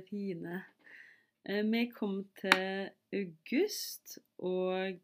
[0.00, 0.62] det fine.
[1.44, 5.00] Eh, Vi kom til august, og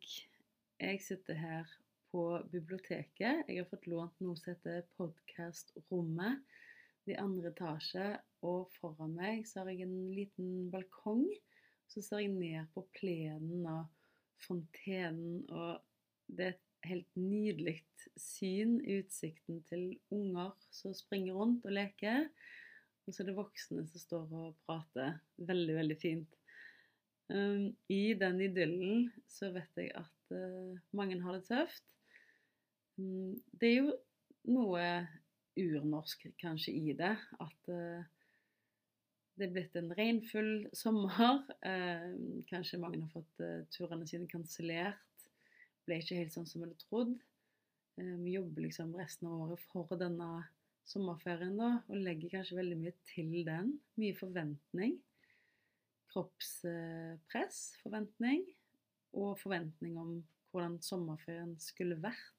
[0.80, 1.65] jeg sitter her
[2.12, 3.45] på biblioteket.
[3.48, 6.40] Jeg har fått lånt noe som heter Podkastrommet
[7.06, 8.06] i andre etasje.
[8.46, 11.26] Og foran meg så har jeg en liten balkong.
[11.88, 13.87] Så ser jeg ned på plenen og
[14.47, 15.81] fontenen, og
[16.27, 17.80] det er et helt nydelig
[18.16, 18.78] syn.
[18.80, 22.28] Utsikten til unger som springer rundt og leker.
[23.06, 25.20] Og så er det voksne som står og prater.
[25.38, 26.38] Veldig, veldig fint.
[27.30, 31.87] Um, I den idyllen så vet jeg at uh, mange har det tøft.
[32.98, 33.95] Um, det er jo
[34.50, 34.83] noe
[35.56, 37.14] urnorsk kanskje i det.
[37.42, 38.02] At uh,
[39.36, 41.45] det er blitt en regnfull sommer.
[41.66, 42.11] Uh,
[42.52, 45.02] kanskje mange har fått uh, turene sine kansellert.
[45.86, 47.16] Ble ikke helt sånn som vi hadde trodd.
[48.00, 50.47] Uh, vi jobber liksom resten av året for denne
[50.86, 53.74] sommerferien da, og legger kanskje veldig mye til den.
[54.00, 54.97] Mye forventning.
[56.12, 58.47] Kroppspress, forventning.
[59.16, 60.16] Og forventning om
[60.52, 62.33] hvordan sommerferien skulle vært.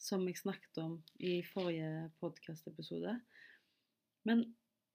[0.00, 3.18] Som jeg snakket om i forrige podkastepisode.
[4.24, 4.46] Men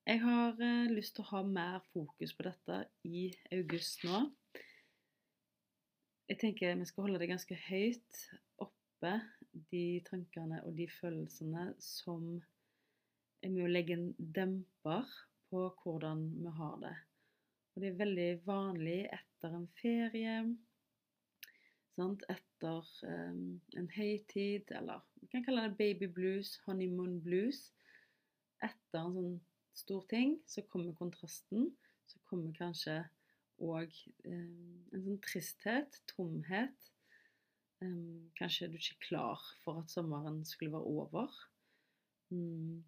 [0.06, 4.24] jeg har eh, lyst til å ha mer fokus på dette i august nå.
[6.30, 8.22] Jeg tenker vi skal holde det ganske høyt
[8.62, 9.14] oppe,
[9.72, 12.28] de tankene og de følelsene som
[13.44, 15.10] er med å legge en demper
[15.52, 16.96] på hvordan vi har det.
[17.76, 20.36] Og det er veldig vanlig etter en ferie,
[21.96, 22.24] sant?
[22.32, 23.42] etter um,
[23.78, 27.68] en høytid, eller vi kan kalle det baby blues, honeymoon blues.
[28.64, 29.36] Etter en sånn
[29.76, 31.70] stor ting, så kommer kontrasten.
[32.08, 33.02] Så kommer kanskje
[33.60, 33.92] òg
[34.24, 36.92] um, en sånn tristhet, tomhet.
[37.84, 41.32] Um, kanskje du ikke er klar for at sommeren skulle være over.
[42.32, 42.84] Um,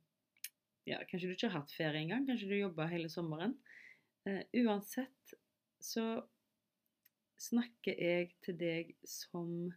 [0.87, 2.23] Ja, kanskje du ikke har hatt ferie engang.
[2.29, 3.57] Kanskje du jobba hele sommeren.
[4.23, 5.33] Uh, uansett
[5.83, 6.21] så
[7.37, 9.73] snakker jeg til deg som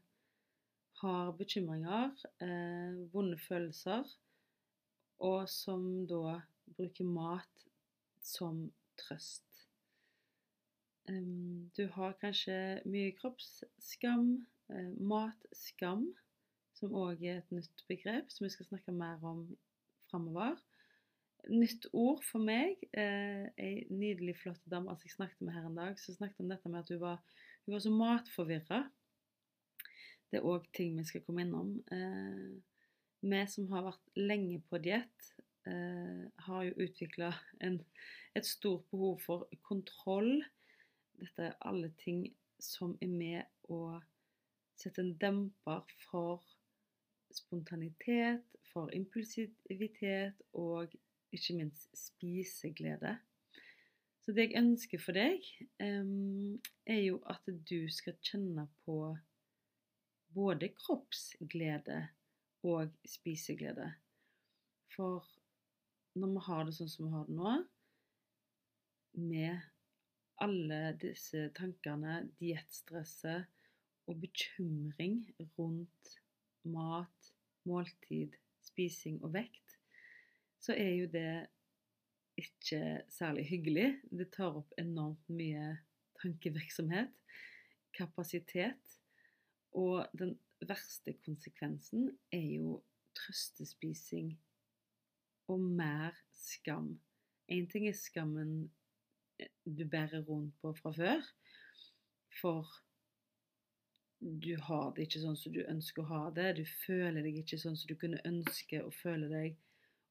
[1.01, 4.07] har bekymringer, uh, vonde følelser,
[5.19, 6.39] og som da
[6.77, 7.67] bruker mat
[8.23, 8.69] som
[9.03, 9.67] trøst.
[11.11, 14.47] Um, du har kanskje mye kroppsskam,
[15.01, 16.07] matskam,
[16.79, 19.45] som òg er et nytt begrep som vi skal snakke mer om
[20.11, 20.57] framover.
[21.49, 22.81] Nytt ord for meg.
[22.93, 26.51] Eh, ei nydelig, flott dame altså jeg snakket med her en dag, som snakket om
[26.53, 27.21] dette med at hun var,
[27.65, 28.81] hun var så matforvirra.
[30.31, 31.73] Det er òg ting vi skal komme innom.
[31.91, 32.61] Uh,
[33.21, 35.33] vi som har vært lenge på diett,
[35.69, 40.39] eh, har jo utvikla et stort behov for kontroll.
[41.21, 42.23] Dette er alle ting
[42.63, 43.99] som er med å
[44.81, 46.45] sette en demper for
[47.35, 50.93] spontanitet, for impulsivitet og
[51.33, 53.17] ikke minst spiseglede.
[54.21, 55.45] Så det jeg ønsker for deg,
[55.83, 59.17] um, er jo at du skal kjenne på
[60.35, 62.01] både kroppsglede
[62.69, 63.89] og spiseglede.
[64.95, 65.27] For
[66.15, 67.55] når vi har det sånn som vi har det nå,
[69.21, 69.65] med
[70.41, 73.49] alle disse tankene, diettstresset
[74.11, 75.23] og bekymring
[75.59, 76.17] rundt
[76.67, 77.31] mat,
[77.69, 78.35] måltid,
[78.65, 79.77] spising og vekt,
[80.61, 81.47] så er jo det
[82.41, 83.89] ikke særlig hyggelig.
[84.11, 85.79] Det tar opp enormt mye
[86.21, 87.13] tankevirksomhet,
[87.97, 88.97] kapasitet,
[89.73, 90.35] og den
[90.67, 92.81] verste konsekvensen er jo
[93.17, 94.35] trøstespising
[95.51, 96.93] og mer skam.
[97.51, 98.71] Én ting er skammen
[99.65, 101.25] du bærer rundt på fra før,
[102.41, 102.69] for
[104.21, 106.49] du har det ikke sånn som du ønsker å ha det.
[106.59, 109.57] Du føler deg ikke sånn som du kunne ønske å føle deg,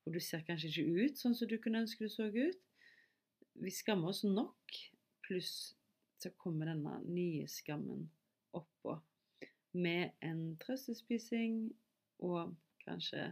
[0.06, 2.64] og du ser kanskje ikke ut sånn som du kunne ønske du så ut.
[3.60, 4.80] Vi skammer oss nok,
[5.28, 5.76] pluss
[6.20, 8.08] så kommer denne nye skammen
[8.58, 8.98] oppå
[9.78, 11.70] med en trøstespising
[12.26, 13.30] og kanskje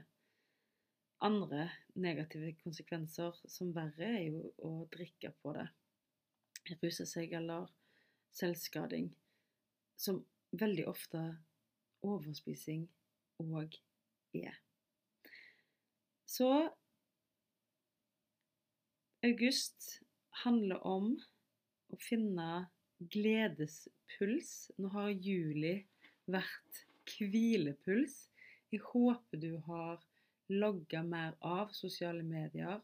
[1.25, 1.65] andre
[1.97, 5.65] negative konsekvenser som verre er jo å drikke på det.
[6.83, 7.65] Ruse seg eller
[8.37, 9.09] selvskading.
[9.97, 10.21] Som
[10.55, 11.21] veldig ofte
[12.05, 12.85] overspising
[13.43, 13.75] òg
[14.37, 14.55] er.
[16.27, 16.49] Så
[19.25, 20.01] august
[20.43, 21.13] handler om
[21.93, 22.67] å finne
[23.13, 24.51] gledespuls.
[24.77, 25.79] Nå har juli
[26.27, 26.83] vært
[27.17, 28.27] hvilepuls.
[28.71, 30.03] Jeg håper du har
[30.51, 32.79] logga mer av sosiale medier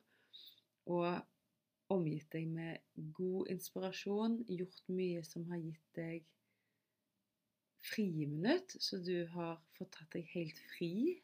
[0.91, 2.79] og omgitt deg med
[3.15, 6.23] god inspirasjon, gjort mye som har gitt deg
[7.83, 11.19] friminutt, så du har fått tatt deg helt fri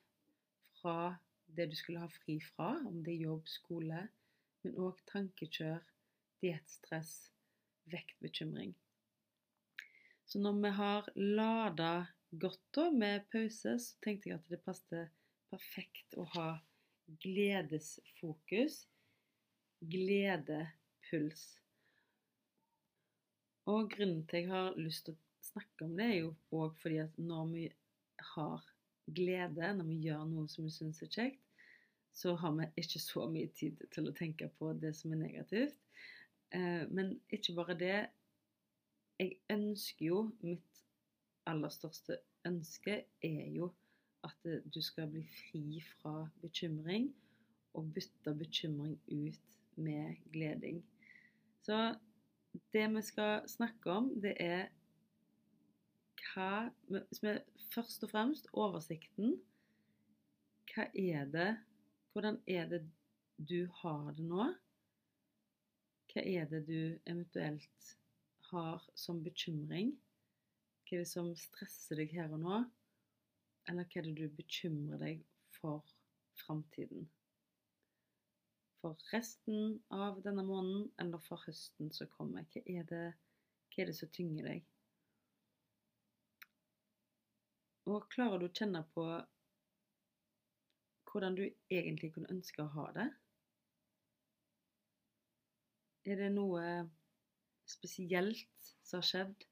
[0.80, 1.16] fra
[1.56, 4.04] det du skulle ha fri fra, om det er jobb, skole,
[4.64, 5.82] men òg tankekjør,
[6.44, 7.14] diettstress,
[7.92, 8.76] vektbekymring.
[10.30, 11.94] Så når vi har lada
[12.30, 15.16] godt da med pause, så tenkte jeg at det passet
[15.50, 16.50] perfekt å ha
[17.24, 18.84] gledesfokus,
[19.82, 21.48] gledepuls.
[23.70, 27.01] Og grunnen til jeg har lyst til å snakke om det, er jo òg fordi
[27.04, 27.66] at når vi
[28.34, 28.66] har
[29.16, 31.44] glede, når vi gjør noe som vi syns er kjekt,
[32.13, 35.78] så har vi ikke så mye tid til å tenke på det som er negativt.
[36.51, 38.00] Eh, men ikke bare det.
[39.19, 40.84] Jeg ønsker jo Mitt
[41.50, 43.69] aller største ønske er jo
[44.28, 47.10] at du skal bli fri fra bekymring
[47.78, 49.40] og bytte bekymring ut
[49.80, 50.81] med gleding.
[51.63, 51.96] Så
[52.74, 54.68] det vi skal snakke om, det er
[56.30, 56.70] hva
[57.12, 59.36] som er Først og fremst oversikten.
[60.72, 61.50] Hva er det
[62.14, 62.80] Hvordan er det
[63.38, 64.48] du har det nå?
[66.10, 67.92] Hva er det du eventuelt
[68.50, 69.94] har som bekymring?
[70.88, 72.58] Hva er det som stresser deg her og nå?
[73.70, 75.22] Eller hva er det du bekymrer deg
[75.60, 75.86] for
[76.42, 77.06] framtiden?
[78.82, 82.50] For resten av denne måneden eller for høsten som kommer?
[82.50, 83.06] Hva er det,
[83.70, 84.66] hva er det som tynger deg?
[87.89, 89.03] Og klarer du å kjenne på
[91.09, 93.07] hvordan du egentlig kunne ønske å ha det?
[96.06, 96.62] Er det noe
[97.69, 99.47] spesielt som har skjedd?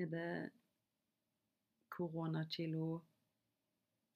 [0.00, 0.30] Er det
[1.92, 2.88] koronakilo?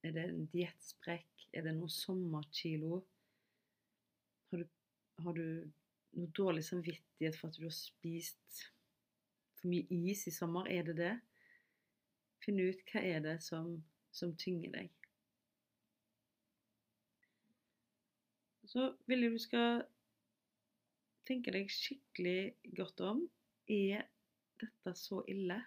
[0.01, 1.49] Er det en diettsprekk?
[1.53, 3.03] Er det noe sommerkilo?
[4.49, 4.67] Har du,
[5.27, 5.47] har du
[6.17, 8.69] noe dårlig samvittighet for at du har spist
[9.61, 10.73] for mye is i sommer?
[10.73, 11.17] Er det det?
[12.49, 13.75] Finn ut hva er det som,
[14.09, 14.93] som tynger deg.
[18.65, 19.83] Så vil jeg du skal
[21.29, 23.21] tenke deg skikkelig godt om.
[23.69, 24.07] Er
[24.63, 25.59] dette så ille?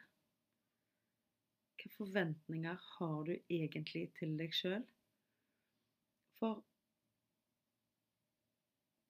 [1.75, 4.81] Hvilke forventninger har du egentlig til deg sjøl?
[6.41, 6.65] For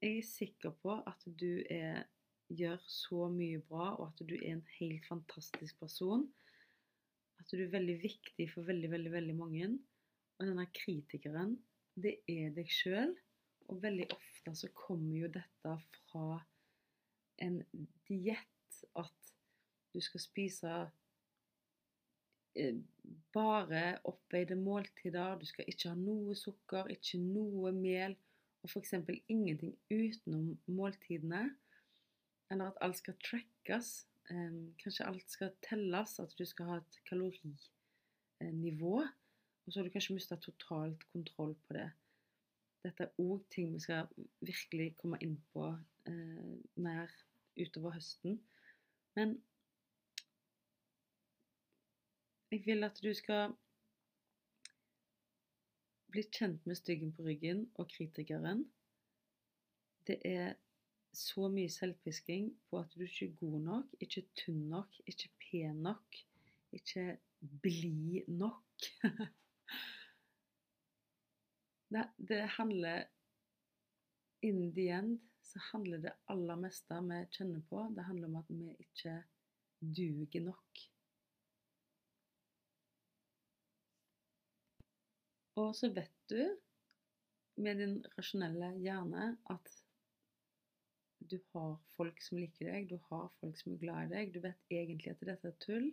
[0.04, 2.04] jeg er sikker på at du er,
[2.52, 6.28] gjør så mye bra, og at du er en helt fantastisk person.
[7.42, 9.72] At du er veldig viktig for veldig, veldig, veldig mange.
[10.38, 11.58] Og denne kritikeren,
[11.98, 13.16] det er deg sjøl.
[13.72, 15.76] Og veldig ofte så kommer jo dette
[16.12, 16.42] fra
[17.42, 17.62] en
[18.08, 19.32] diett at
[19.92, 20.74] du skal spise
[22.56, 22.76] Eh,
[23.34, 25.38] bare oppveide måltider.
[25.40, 28.16] Du skal ikke ha noe sukker, ikke noe mel,
[28.62, 28.94] og f.eks.
[29.32, 31.46] ingenting utenom måltidene.
[32.52, 33.94] Eller at alt skal trackes.
[34.30, 39.02] Kanskje alt skal telles, at du skal ha et kalorinivå.
[39.66, 41.90] Og så har du kanskje mista totalt kontroll på det.
[42.82, 44.08] Dette er òg ting vi skal
[44.42, 45.68] virkelig komme inn på
[46.10, 47.12] eh, mer
[47.60, 48.40] utover høsten.
[49.16, 49.36] Men
[52.52, 53.54] jeg vil at du skal
[56.12, 58.66] bli kjent med styggen på ryggen og kritikeren.
[60.08, 60.56] Det er
[61.14, 65.82] så mye selvpisking på at du ikke er god nok, ikke tynn nok, ikke pen
[65.84, 66.20] nok,
[66.72, 67.18] ikke
[67.64, 68.88] blid nok.
[71.94, 73.04] det, det handler
[74.42, 78.50] In the end så handler det aller meste vi kjenner på, det handler om at
[78.50, 79.20] vi ikke
[79.82, 80.82] duger nok.
[85.62, 86.42] Og så vet du
[87.62, 89.81] med din rasjonelle hjerne at
[91.30, 94.34] du har folk som liker deg, du har folk som er glad i deg.
[94.34, 95.88] Du vet egentlig at dette er tull,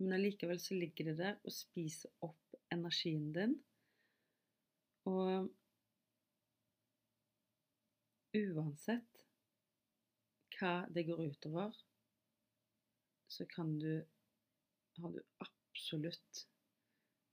[0.00, 3.56] men allikevel så ligger det der og spiser opp energien din.
[5.06, 5.48] Og
[8.36, 9.24] uansett
[10.56, 11.76] hva det går utover,
[13.28, 14.04] så kan du
[14.96, 16.46] Har du absolutt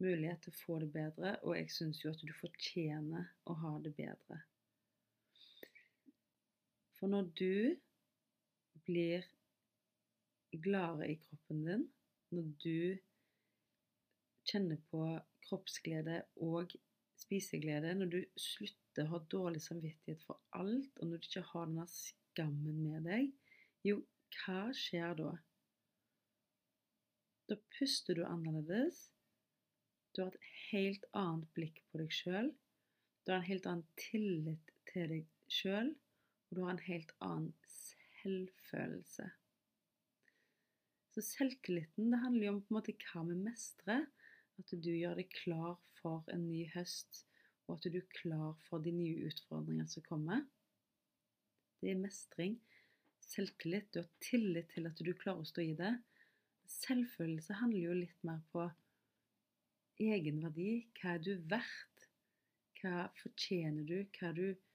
[0.04, 3.78] mulighet til å få det bedre, og jeg syns jo at du fortjener å ha
[3.86, 4.42] det bedre.
[7.04, 7.76] For når du
[8.88, 9.26] blir
[10.64, 11.82] gladere i kroppen din,
[12.32, 12.78] når du
[14.48, 15.02] kjenner på
[15.44, 16.72] kroppsglede og
[17.20, 21.68] spiseglede, når du slutter å ha dårlig samvittighet for alt, og når du ikke har
[21.68, 23.28] denne skammen med deg,
[23.84, 23.98] jo,
[24.38, 25.34] hva skjer da?
[27.52, 29.10] Da puster du annerledes.
[30.16, 32.54] Du har et helt annet blikk på deg sjøl.
[33.28, 35.92] Du har en helt annen tillit til deg sjøl,
[36.54, 39.24] og du har en helt annen selvfølelse.
[41.10, 44.04] Så selvtilliten det handler jo om på en måte hva vi mestrer.
[44.62, 47.24] At du gjør deg klar for en ny høst,
[47.66, 50.44] og at du er klar for de nye utfordringene som kommer.
[51.82, 52.60] Det er mestring.
[53.26, 53.90] Selvtillit.
[53.90, 55.96] Du har tillit til at du klarer å stå i det.
[56.70, 58.68] Selvfølelse handler jo litt mer på
[60.06, 60.84] egenverdi.
[61.02, 62.06] Hva er du verdt?
[62.78, 63.98] Hva fortjener du?
[64.14, 64.70] Hva er, du,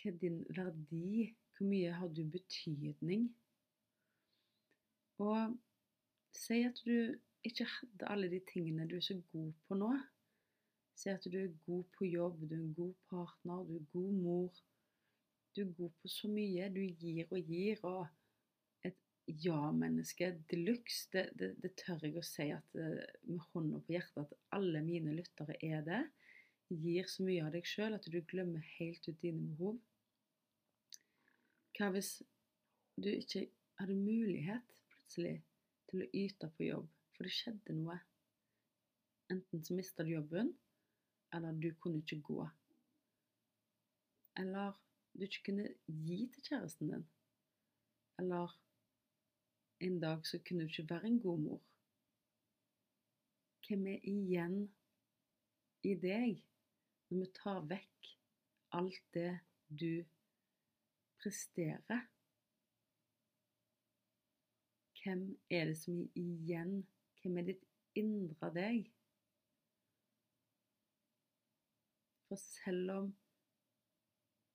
[0.00, 1.30] hva er din verdi?
[1.56, 3.28] Hvor mye har du betydning?
[5.20, 5.56] Og
[6.32, 9.90] si at du ikke hadde alle de tingene du er så god på nå.
[10.96, 14.12] Si at du er god på jobb, du er en god partner, du er god
[14.12, 14.62] mor.
[15.56, 16.68] Du er god på så mye.
[16.72, 17.84] Du gir og gir.
[17.84, 18.06] Og
[19.44, 23.94] ja-menneske de luxe, det, det, det, tør jeg å si at eh, med hånda på
[23.94, 26.00] hjertet at alle mine lyttere er det.
[26.70, 29.78] Gir så mye av deg sjøl at du glemmer helt ut dine behov.
[31.80, 32.18] Hva hvis
[33.00, 33.46] du ikke
[33.80, 35.38] hadde mulighet plutselig
[35.88, 37.96] til å yte på jobb, for det skjedde noe?
[39.32, 40.50] Enten så mista du jobben,
[41.32, 42.44] eller du kunne ikke gå.
[44.44, 44.76] Eller
[45.16, 47.08] du ikke kunne gi til kjæresten din.
[48.20, 48.52] Eller
[49.88, 51.64] en dag så kunne du ikke være en god mor.
[53.64, 54.60] Hvem er igjen
[55.88, 56.44] i deg
[57.08, 58.14] når vi tar vekk
[58.76, 59.30] alt det
[59.72, 60.04] du
[61.22, 62.06] presterer?
[65.00, 66.80] Hvem er det som er igjen?
[67.22, 67.64] Hvem er ditt
[67.98, 68.90] indre deg?
[72.28, 73.08] For selv om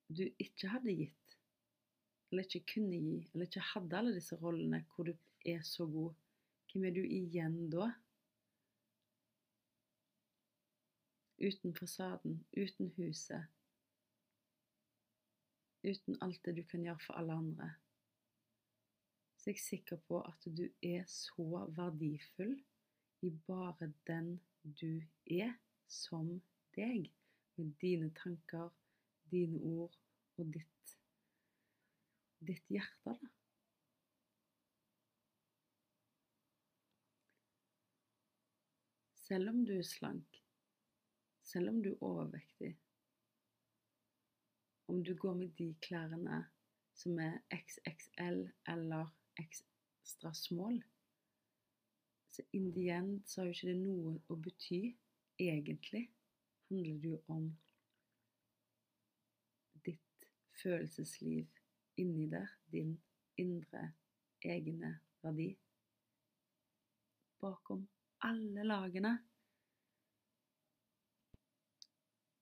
[0.07, 1.37] du ikke hadde gitt,
[2.31, 5.13] eller ikke kunne gi, eller ikke hadde alle disse rollene hvor du
[5.45, 6.13] er så god,
[6.71, 7.89] hvem er du igjen da?
[11.41, 13.54] Uten fasaden, uten huset,
[15.85, 17.69] uten alt det du kan gjøre for alle andre.
[19.37, 22.55] Så jeg er sikker på at du er så verdifull
[23.21, 24.39] i bare den
[24.81, 25.53] du er,
[25.87, 26.41] som
[26.75, 27.11] deg,
[27.55, 28.71] med dine tanker,
[29.31, 29.93] dine ord
[30.37, 30.95] og ditt,
[32.41, 33.31] ditt hjerte, da.
[39.25, 40.41] Selv om du er slank,
[41.41, 42.75] selv om du er overvektig,
[44.87, 46.45] om du går med de klærne
[46.95, 49.07] som er XXL eller
[49.39, 50.83] ekstra small,
[52.31, 54.79] så in the end så har jo ikke det noe å bety.
[55.39, 56.01] Egentlig
[56.69, 57.45] handler det jo om
[59.87, 60.27] ditt
[60.61, 61.47] følelsesliv
[61.99, 62.97] inni der, din
[63.39, 63.85] indre
[64.43, 64.91] egne
[65.23, 65.49] verdi.
[67.39, 67.87] Bakom
[68.23, 69.15] alle lagene.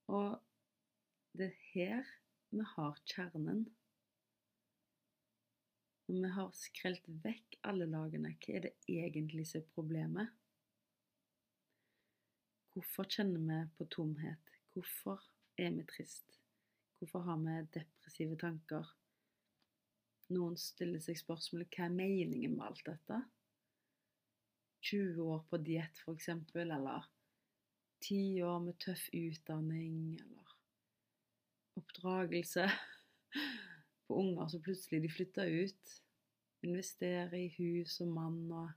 [0.07, 0.41] Og
[1.37, 2.13] det er her
[2.53, 3.65] vi har kjernen.
[6.07, 10.33] Når vi har skrelt vekk alle lagene, hva er det egentlig som er problemet?
[12.73, 14.51] Hvorfor kjenner vi på tomhet?
[14.73, 15.21] Hvorfor
[15.57, 16.39] er vi trist?
[16.99, 18.91] Hvorfor har vi depressive tanker?
[20.33, 23.19] Noen stiller seg spørsmålet hva er meningen med alt dette?
[24.83, 26.29] 20 år på diett, f.eks.,
[26.59, 27.05] eller
[28.03, 30.42] 10 år med tøff utdanning, eller
[31.75, 32.67] oppdragelse
[34.07, 35.95] på unger som plutselig de flytter ut.
[36.63, 38.69] Investere i hus og mann og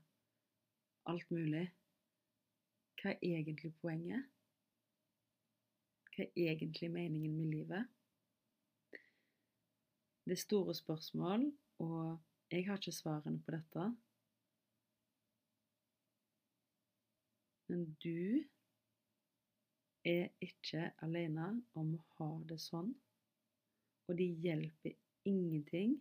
[1.07, 1.67] alt mulig.
[2.97, 4.25] Hva er egentlig poenget?
[6.15, 7.87] Hva er egentlig meningen med livet?
[10.27, 11.45] Det er store spørsmål,
[11.79, 12.17] og
[12.51, 13.85] jeg har ikke svarene på dette.
[17.67, 18.43] Men du
[20.07, 21.49] er ikke alene
[21.79, 22.93] om å ha det sånn,
[24.07, 24.95] og det hjelper
[25.27, 25.97] ingenting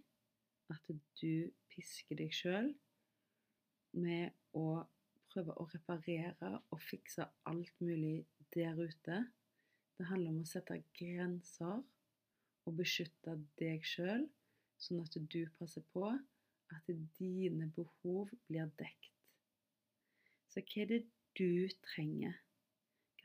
[0.71, 2.71] at du pisker deg sjøl
[3.97, 4.85] med å
[5.33, 9.19] prøve å reparere og fikse alt mulig der ute.
[9.97, 11.83] Det handler om å sette grenser
[12.67, 14.27] og beskytte deg sjøl,
[14.81, 16.09] sånn at du passer på
[16.75, 19.13] at dine behov blir dekt.
[20.51, 21.03] Så hva er det
[21.39, 22.35] du trenger?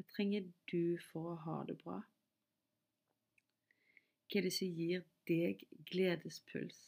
[0.01, 2.00] Hva trenger du for å ha det bra?
[4.25, 6.79] Hva er det som gir deg gledespuls?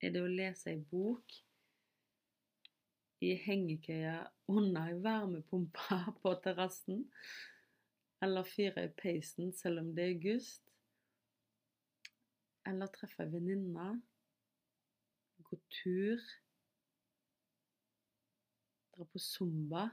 [0.00, 1.36] Er det å lese ei bok
[3.20, 4.16] i hengekøya
[4.48, 7.04] under ei varmepumpe på terrassen?
[8.24, 10.64] Eller fyre i peisen selv om det er august?
[12.72, 13.90] Eller treffe ei venninne.
[15.44, 16.30] Gå tur.
[18.96, 19.90] Dra på zumba.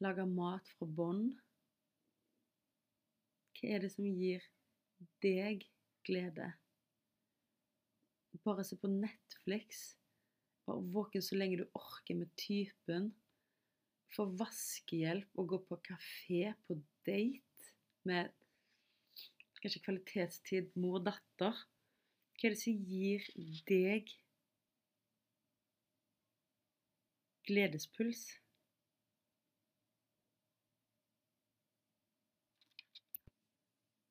[0.00, 1.26] Lage mat fra bånn.
[3.58, 4.44] Hva er det som gir
[5.20, 5.66] deg
[6.08, 6.46] glede?
[8.46, 9.82] Bare se på Netflix.
[10.64, 13.10] Være våken så lenge du orker med typen.
[14.14, 17.74] Få vaskehjelp og gå på kafé på date
[18.08, 18.32] med
[19.60, 21.56] kanskje kvalitetstid mor-datter.
[22.40, 23.26] Hva er det som gir
[23.68, 24.08] deg
[27.50, 28.30] gledespuls?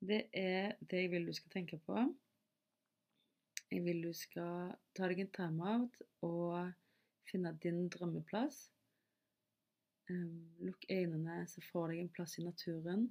[0.09, 2.01] Det er det jeg vil du skal tenke på.
[3.69, 6.71] Jeg vil du skal ta deg en timeout og
[7.29, 8.57] finne din drømmeplass.
[10.09, 13.05] Um, lukk øynene, se for deg en plass i naturen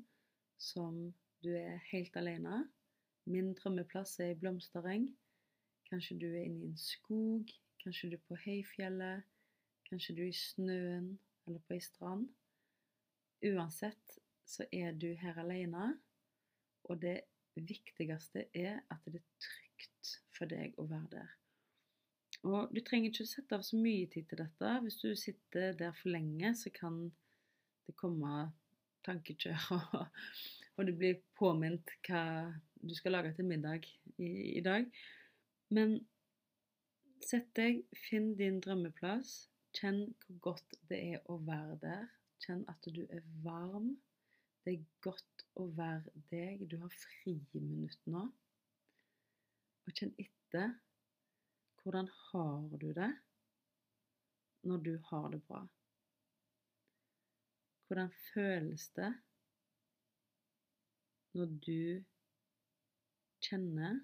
[0.59, 0.97] som
[1.47, 2.65] du er helt alene.
[3.31, 5.07] Min drømmeplass er i blomstereng.
[5.93, 9.23] Kanskje du er inne i en skog, kanskje du er på høyfjellet,
[9.87, 11.15] kanskje du er i snøen
[11.47, 12.27] eller på ei strand.
[13.47, 15.95] Uansett så er du her alene,
[16.85, 17.19] og det
[17.59, 21.35] viktigste er at det er trygt for deg å være der.
[22.47, 24.75] Og du trenger ikke å sette av så mye tid til dette.
[24.85, 27.09] Hvis du sitter der for lenge, så kan
[27.89, 28.51] det komme
[29.07, 29.65] tankekjør,
[29.99, 30.07] og,
[30.77, 32.23] og du blir påminnet hva
[32.79, 33.87] du skal lage til middag
[34.19, 34.87] i, i dag.
[35.75, 35.99] Men
[37.25, 39.49] sett deg, finn din drømmeplass.
[39.77, 42.07] Kjenn hvor godt det er å være der.
[42.45, 43.97] Kjenn at du er varm.
[44.69, 46.67] Det er godt å være deg.
[46.69, 48.27] Du har friminutt nå.
[49.89, 50.75] Og kjenn etter.
[51.81, 53.09] Hvordan har du det
[54.69, 55.63] når du har det bra?
[57.87, 59.09] Hvordan føles det
[61.39, 62.05] når du
[63.49, 64.03] kjenner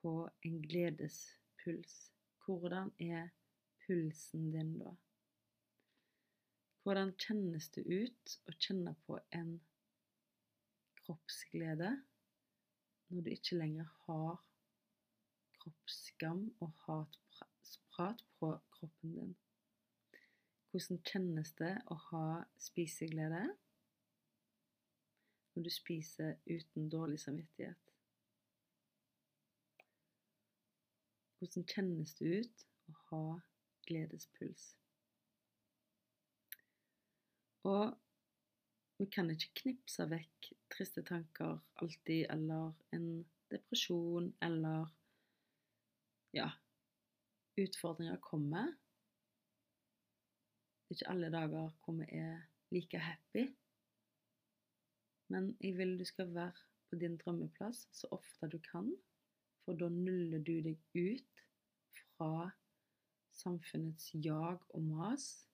[0.00, 0.14] på
[0.48, 2.00] en gledespuls?
[2.46, 3.28] Hvordan er
[3.84, 4.96] pulsen din da?
[6.82, 9.50] Hvordan kjennes det ut å kjenne på en
[11.02, 11.90] kroppsglede
[13.10, 14.38] når du ikke lenger har
[15.60, 19.36] kroppsskam og hatprat på kroppen din?
[20.70, 22.24] Hvordan kjennes det å ha
[22.70, 23.44] spiseglede
[25.52, 27.96] når du spiser uten dårlig samvittighet?
[31.42, 33.24] Hvordan kjennes det ut å ha
[33.84, 34.70] gledespuls?
[37.68, 37.98] Og
[39.00, 43.06] vi kan ikke knipse vekk triste tanker alltid, eller en
[43.52, 44.90] depresjon, eller
[46.36, 46.50] ja
[47.60, 48.70] Utfordringer kommer.
[50.88, 52.38] Det er ikke alle dager hvor vi er
[52.72, 53.44] like happy.
[55.28, 56.52] Men jeg vil du skal være
[56.90, 58.88] på din drømmeplass så ofte du kan,
[59.64, 61.44] for da nuller du deg ut
[62.16, 62.50] fra
[63.30, 65.49] samfunnets jag og mas.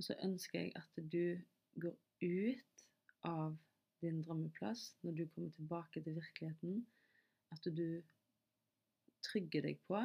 [0.00, 1.36] Og så ønsker jeg at du
[1.84, 2.84] går ut
[3.28, 3.56] av
[4.00, 6.78] din drømmeplass når du kommer tilbake til virkeligheten.
[7.52, 8.00] At du
[9.26, 10.00] trygger deg på.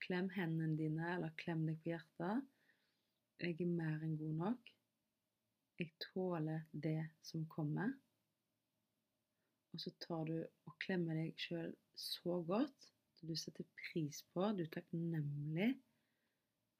[0.00, 2.46] Klem hendene dine, eller klem deg på hjertet.
[3.44, 4.72] Jeg er mer enn god nok.
[5.76, 7.92] Jeg tåler det som kommer.
[9.74, 14.48] Og så tar du og klemmer deg sjøl så godt at du setter pris på,
[14.56, 15.74] du er takknemlig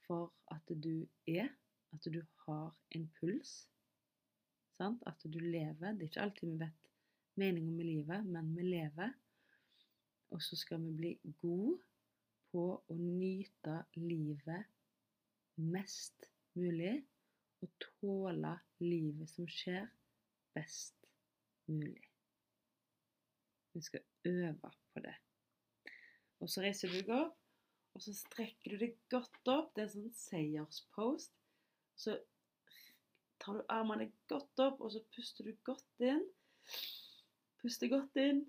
[0.07, 1.53] for at du er,
[1.95, 3.55] at du har en puls.
[4.75, 5.03] Sant?
[5.07, 5.95] At du lever.
[5.95, 6.91] Det er ikke alltid vi vet
[7.41, 9.13] meningen med livet, men vi lever.
[10.35, 11.79] Og så skal vi bli gode
[12.55, 14.71] på å nyte livet
[15.63, 16.27] mest
[16.59, 16.97] mulig
[17.63, 19.87] og tåle livet som skjer,
[20.55, 21.07] best
[21.71, 22.11] mulig.
[23.75, 25.15] Vi skal øve på det.
[26.43, 27.39] Og så reiser du deg opp,
[27.95, 29.73] og så strekker du deg godt opp.
[29.75, 31.35] Det er en sånn seierspost.
[31.97, 32.17] Så
[33.43, 36.25] tar du armene godt opp, og så puster du godt inn.
[37.63, 38.45] Puster godt inn.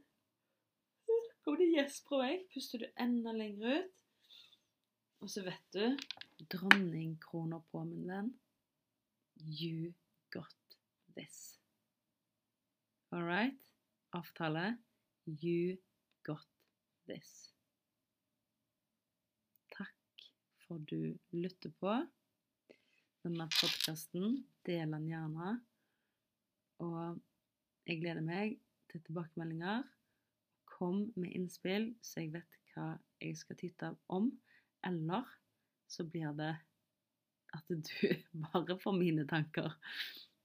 [1.46, 2.48] Kommer det gjesp fra meg?
[2.54, 3.92] Puster du enda lenger ut.
[5.24, 8.32] Og så vet du dronningkrona på, min venn.
[9.42, 9.94] You
[10.34, 10.78] got
[11.18, 11.60] this.
[13.12, 13.58] All right?
[14.14, 14.78] Avtale.
[15.26, 15.78] You
[16.24, 16.48] got
[17.08, 17.54] this.
[19.74, 20.28] Takk
[20.66, 21.96] for du lytter på
[23.26, 24.44] denne podkasten.
[24.68, 25.56] Del den gjerne.
[26.84, 27.18] Og
[27.88, 28.58] jeg gleder meg
[28.92, 29.86] til tilbakemeldinger.
[30.70, 32.92] Kom med innspill, så jeg vet hva
[33.24, 34.30] jeg skal titte om.
[34.86, 35.26] Eller
[35.90, 36.54] så blir det
[37.56, 37.94] at du
[38.50, 39.74] bare får mine tanker.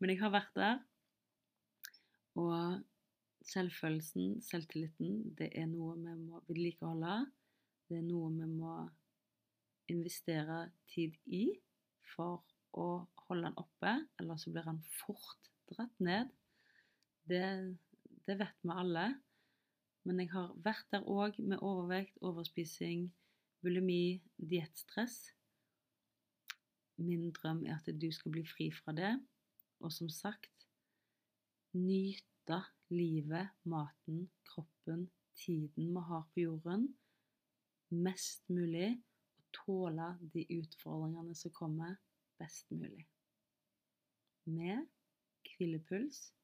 [0.01, 0.79] Men jeg har vært der.
[2.41, 2.81] Og
[3.51, 7.19] selvfølelsen, selvtilliten, det er noe vi må vedlikeholde.
[7.91, 8.77] Det er noe vi må
[9.91, 11.49] investere tid i
[12.15, 12.45] for
[12.77, 12.87] å
[13.27, 16.31] holde den oppe, eller så blir den fort dratt ned.
[17.29, 17.43] Det,
[18.27, 19.07] det vet vi alle.
[20.09, 23.11] Men jeg har vært der òg med overvekt, overspising,
[23.61, 25.19] bulimi, diettstress.
[27.01, 29.13] Min drøm er at du skal bli fri fra det,
[29.81, 30.67] og som sagt
[31.77, 32.59] nyte
[32.91, 35.07] livet, maten, kroppen,
[35.39, 36.89] tiden vi har på jorden,
[37.91, 38.99] mest mulig,
[39.39, 41.97] og tåle de utfordringene som kommer,
[42.41, 43.07] best mulig.
[44.49, 44.87] Med
[45.45, 46.35] hvilepuls,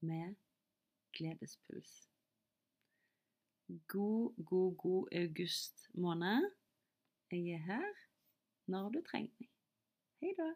[0.00, 0.34] med
[1.16, 1.92] gledespuls.
[3.88, 6.50] God, god, god august måned.
[7.30, 7.94] Jeg er her
[8.66, 9.48] når du trenger meg.
[10.20, 10.50] Hei da.